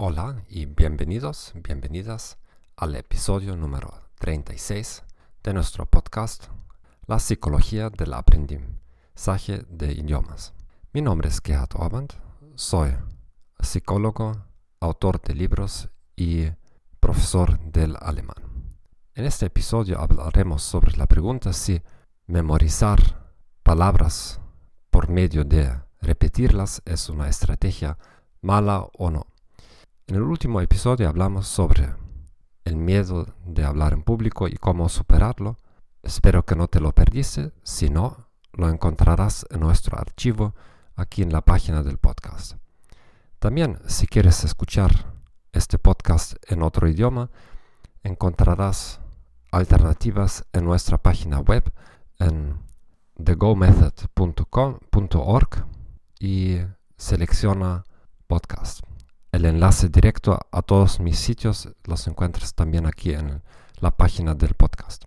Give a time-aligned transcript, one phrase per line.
[0.00, 2.38] Hola y bienvenidos, bienvenidas
[2.76, 5.02] al episodio número 36
[5.42, 6.44] de nuestro podcast
[7.08, 10.54] La psicología del aprendizaje de idiomas.
[10.92, 12.12] Mi nombre es Gerhard Orband,
[12.54, 12.94] soy
[13.58, 14.36] psicólogo,
[14.78, 16.44] autor de libros y
[17.00, 18.76] profesor del alemán.
[19.16, 21.82] En este episodio hablaremos sobre la pregunta si
[22.28, 23.32] memorizar
[23.64, 24.40] palabras
[24.90, 27.98] por medio de repetirlas es una estrategia
[28.42, 29.26] mala o no.
[30.08, 31.94] En el último episodio hablamos sobre
[32.64, 35.58] el miedo de hablar en público y cómo superarlo.
[36.02, 40.54] Espero que no te lo perdiste, si no, lo encontrarás en nuestro archivo
[40.96, 42.54] aquí en la página del podcast.
[43.38, 45.12] También, si quieres escuchar
[45.52, 47.28] este podcast en otro idioma,
[48.02, 49.02] encontrarás
[49.52, 51.70] alternativas en nuestra página web
[52.18, 52.56] en
[53.22, 55.66] thegomethod.org
[56.18, 56.60] y
[56.96, 57.84] selecciona
[58.26, 58.80] podcast.
[59.38, 63.40] El enlace directo a todos mis sitios los encuentras también aquí en
[63.78, 65.04] la página del podcast.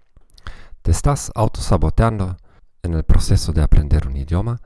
[0.81, 2.37] ¿Te estás autosaboteando
[2.81, 4.61] en el proceso de aprender un idioma?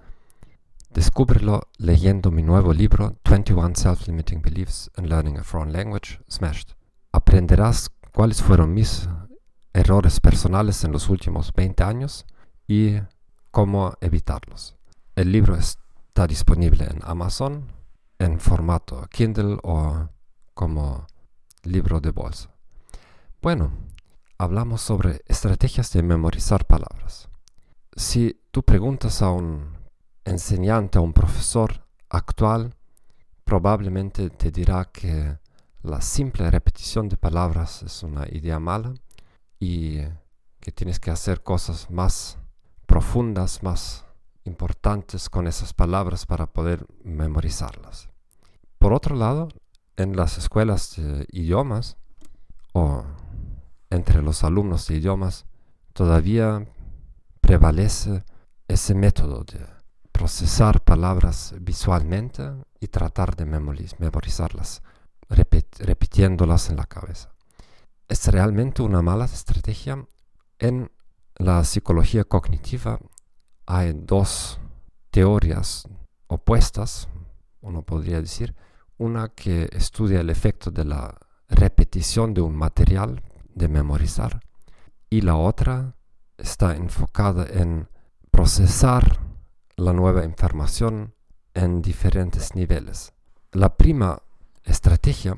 [0.91, 6.75] Descúbrelo leyendo mi nuevo libro 21 Self-Limiting Beliefs in Learning a Foreign Language Smashed.
[7.11, 9.09] Aprenderás cuáles fueron mis
[9.73, 12.27] errores personales en los últimos 20 años
[12.67, 13.00] y
[13.50, 14.75] cómo evitarlos.
[15.16, 17.73] El libro está disponible en Amazon,
[18.19, 20.09] en formato Kindle o
[20.53, 21.08] como
[21.63, 22.49] libro de bolsa.
[23.41, 23.72] Bueno,
[24.38, 27.30] hablamos sobre estrategias de memorizar palabras.
[27.95, 29.78] Si tú preguntas a un
[30.23, 32.75] enseñante, a un profesor actual,
[33.44, 35.38] probablemente te dirá que
[35.84, 38.94] la simple repetición de palabras es una idea mala
[39.59, 40.00] y
[40.59, 42.40] que tienes que hacer cosas más
[42.88, 44.04] profundas, más
[44.45, 48.09] importantes con esas palabras para poder memorizarlas.
[48.79, 49.50] Por otro lado,
[49.97, 51.97] en las escuelas de idiomas
[52.73, 53.03] o
[53.89, 55.45] entre los alumnos de idiomas
[55.94, 56.67] todavía
[57.41, 58.23] prevalece
[58.67, 59.66] ese método de
[60.11, 62.44] procesar palabras visualmente
[62.79, 64.81] y tratar de memorizarlas,
[65.29, 67.34] repitiéndolas en la cabeza.
[68.07, 70.05] Es realmente una mala estrategia.
[70.59, 70.91] En
[71.38, 73.00] la psicología cognitiva
[73.66, 74.59] hay dos
[75.12, 75.88] teorías
[76.28, 77.08] opuestas,
[77.62, 78.56] uno podría decir.
[78.98, 81.18] Una que estudia el efecto de la
[81.50, 83.22] repetición de un material
[83.53, 84.42] de memorizar
[85.09, 85.96] y la otra
[86.38, 87.90] está enfocada en
[88.31, 89.20] procesar
[89.76, 91.14] la nueva información
[91.53, 93.14] en diferentes niveles.
[93.52, 94.22] La prima
[94.64, 95.38] estrategia,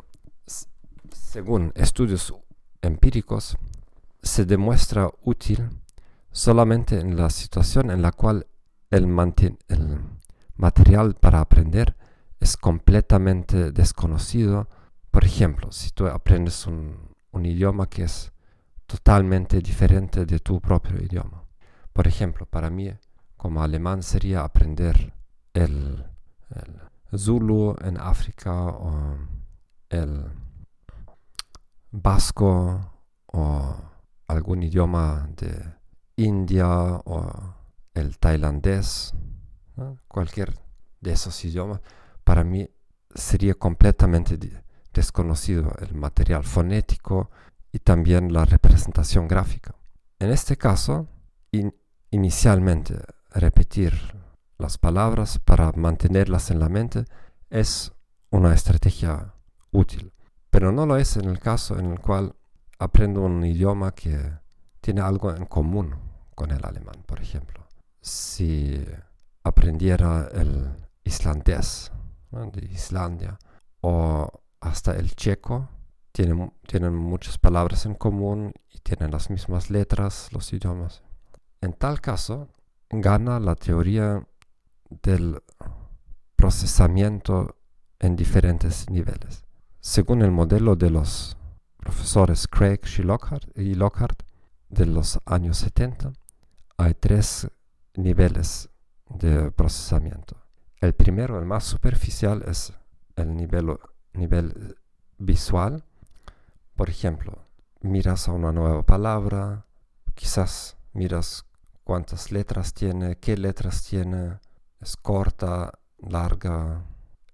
[1.11, 2.33] según estudios
[2.81, 3.57] empíricos,
[4.21, 5.69] se demuestra útil
[6.37, 8.45] solamente en la situación en la cual
[8.91, 9.07] el,
[10.55, 11.95] material para aprender
[12.39, 14.69] es completamente desconocido.
[15.09, 18.31] Por ejemplo, si tú aprendes un, idioma que es
[18.87, 21.43] totalmente diferente de tu propio idioma.
[21.93, 22.91] Por ejemplo, para mí
[23.35, 25.13] como alemán sería aprender
[25.53, 26.03] el,
[26.49, 29.17] el Zulu en África o
[29.89, 30.25] el
[31.91, 32.91] vasco
[33.27, 33.75] o
[34.27, 35.77] algún idioma de
[36.17, 37.53] India o
[37.93, 39.13] el tailandés,
[40.07, 40.53] cualquier
[40.99, 41.81] de esos idiomas,
[42.23, 42.69] para mí
[43.13, 44.37] sería completamente
[44.93, 47.29] desconocido el material fonético
[47.71, 49.75] y también la representación gráfica.
[50.19, 51.07] En este caso,
[52.09, 52.95] inicialmente
[53.29, 53.93] repetir
[54.57, 57.05] las palabras para mantenerlas en la mente
[57.51, 57.93] es
[58.31, 59.35] una estrategia
[59.71, 60.11] útil,
[60.49, 62.35] pero no lo es en el caso en el cual
[62.79, 64.19] aprendo un idioma que
[64.81, 66.06] tiene algo en común
[66.37, 67.65] con el alemán, por ejemplo.
[67.99, 68.85] Si
[69.43, 70.69] aprendiera el
[71.03, 71.91] islandés
[72.53, 73.39] de Islandia
[73.81, 74.29] o
[74.59, 75.67] hasta el checo,
[76.11, 81.01] tienen, tienen muchas palabras en común y tienen las mismas letras, los idiomas.
[81.59, 82.49] En tal caso,
[82.91, 84.23] gana la teoría
[84.89, 85.41] del
[86.35, 87.55] procesamiento
[87.97, 89.43] en diferentes niveles.
[89.79, 91.35] Según el modelo de los
[91.77, 92.81] profesores Craig
[93.55, 94.21] y Lockhart
[94.69, 96.13] de los años 70,
[96.77, 97.49] hay tres
[97.95, 98.69] niveles
[99.09, 100.37] de procesamiento.
[100.79, 102.71] El primero, el más superficial, es
[103.15, 103.77] el nivel,
[105.17, 105.83] visual.
[106.75, 107.45] Por ejemplo,
[107.81, 109.65] miras a una nueva palabra,
[110.13, 111.45] quizás miras
[111.83, 114.39] cuántas letras tiene, qué letras tiene,
[114.79, 116.83] es corta, larga.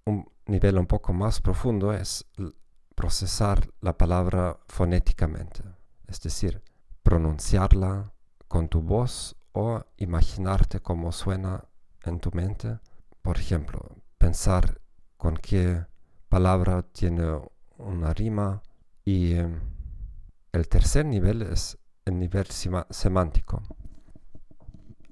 [0.06, 2.24] Un nivel un poco más profundo es
[2.94, 5.62] procesar la palabra fonéticamente,
[6.06, 6.62] es decir,
[7.02, 8.13] pronunciarla
[8.48, 11.64] con tu voz o imaginarte cómo suena
[12.04, 12.78] en tu mente
[13.24, 13.80] por ejemplo,
[14.18, 14.82] pensar
[15.16, 15.86] con qué
[16.28, 17.40] palabra tiene
[17.78, 18.60] una rima
[19.02, 19.60] y em,
[20.52, 22.46] el tercer nivel es el nivel
[22.90, 23.62] semántico.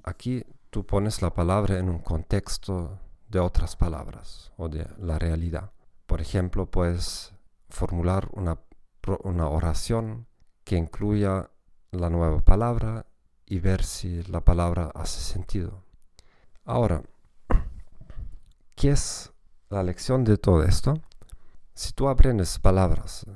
[0.05, 2.99] Aquí tú pones la palabra en un contexto
[3.31, 5.73] de otras palabras o de la realidad.
[6.05, 7.33] Por ejemplo, puedes
[7.71, 8.59] formular una,
[9.25, 10.27] una oración
[10.65, 11.49] que incluya
[11.93, 13.07] la nueva palabra
[13.53, 15.85] y ver si la palabra hace sentido.
[16.65, 17.03] Ahora,
[18.75, 19.31] ¿qué es
[19.69, 21.03] la lección de todo esto?
[21.75, 23.27] Si tú aprendes palabras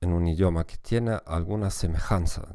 [0.00, 2.46] en un idioma que tiene alguna semejanza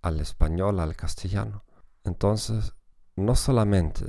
[0.00, 1.62] al español, al castellano,
[2.04, 2.72] entonces
[3.16, 4.06] no solamente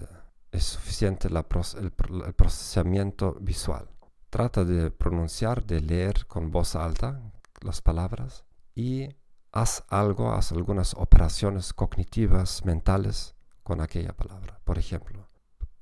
[0.49, 3.89] es suficiente el, el procesamiento visual.
[4.29, 7.19] Trata de pronunciar, de leer con voz alta
[7.59, 9.09] las palabras y
[9.57, 13.33] haz algo, haz algunas operaciones cognitivas, mentales
[13.63, 14.59] con aquella palabra.
[14.63, 15.27] Por ejemplo,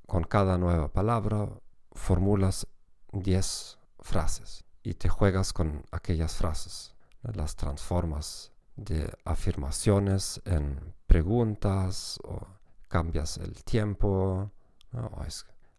[0.06, 1.46] con cada nueva palabra
[1.92, 2.66] formulas
[3.12, 6.94] 10 frases y te juegas con aquellas frases.
[7.20, 12.46] Las transformas de afirmaciones en preguntas o
[12.88, 14.52] cambias el tiempo,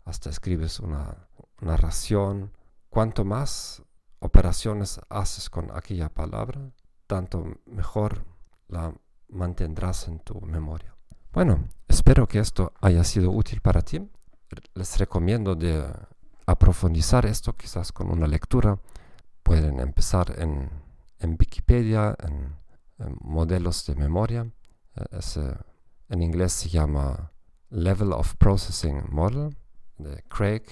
[0.06, 1.28] hasta escribes una
[1.62, 2.52] narración.
[2.90, 3.82] Cuanto más
[4.20, 6.72] operaciones haces con aquella palabra,
[7.08, 8.24] tanto mejor
[8.68, 8.94] la
[9.30, 10.94] mantendrás en tu memoria.
[11.34, 14.08] Bueno, espero que esto haya sido útil para ti.
[14.74, 15.86] Les recomiendo de
[16.46, 18.80] aprofundizar esto quizás con una lectura.
[19.44, 20.70] Pueden empezar en,
[21.40, 22.56] Wikipedia, en,
[23.22, 24.50] modelos de memoria.
[24.96, 25.54] Eh,
[26.10, 27.32] en inglés se llama
[27.70, 29.56] Level of Processing Model
[29.98, 30.64] de Craig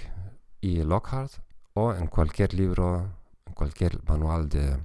[0.61, 1.31] y Lockhart
[1.73, 3.11] o en cualquier libro,
[3.45, 4.77] en cualquier manual de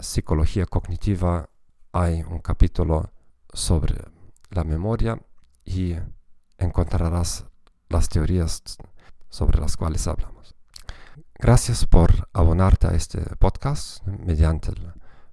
[0.00, 1.48] psicología cognitiva
[1.92, 3.12] hay un capítulo
[3.52, 3.96] sobre
[4.50, 5.20] la memoria
[5.64, 5.96] y
[6.58, 7.46] encontrarás
[7.88, 8.62] las teorías
[9.28, 10.54] sobre las cuales hablamos.
[11.38, 14.72] Gracias por abonarte a este podcast mediante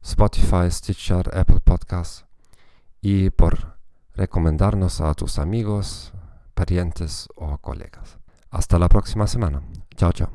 [0.02, 2.26] Spotify, Stitcher, Apple Podcasts
[3.02, 3.78] y por
[4.14, 6.14] recomendarnos a tus amigos,
[6.54, 8.18] parientes o colegas.
[8.50, 9.62] Hasta la próxima semana.
[9.96, 10.32] Chao, chao.